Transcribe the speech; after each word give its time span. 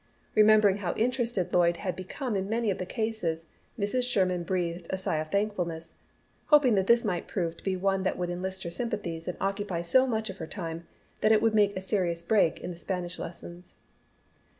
Remembering 0.33 0.77
how 0.77 0.95
interested 0.95 1.53
Lloyd 1.53 1.77
had 1.77 1.95
become 1.95 2.35
in 2.35 2.49
many 2.49 2.71
of 2.71 2.79
the 2.79 2.87
cases, 2.87 3.45
Mrs. 3.77 4.01
Sherman 4.11 4.41
breathed 4.41 4.87
a 4.89 4.97
sigh 4.97 5.17
of 5.17 5.29
thankfulness, 5.29 5.93
hoping 6.47 6.73
that 6.73 6.87
this 6.87 7.05
might 7.05 7.27
prove 7.27 7.55
to 7.57 7.63
be 7.63 7.75
one 7.75 8.01
that 8.01 8.17
would 8.17 8.31
enlist 8.31 8.63
her 8.63 8.71
sympathies 8.71 9.27
and 9.27 9.37
occupy 9.39 9.83
so 9.83 10.07
much 10.07 10.31
of 10.31 10.39
her 10.39 10.47
time 10.47 10.87
that 11.19 11.31
it 11.31 11.39
would 11.39 11.53
make 11.53 11.77
a 11.77 11.81
serious 11.81 12.23
break 12.23 12.59
in 12.61 12.71
the 12.71 12.77
Spanish 12.77 13.19
lessons. 13.19 13.75